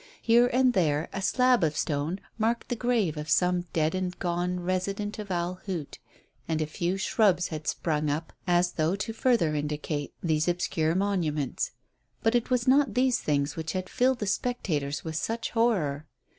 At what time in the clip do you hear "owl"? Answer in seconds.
5.29-5.59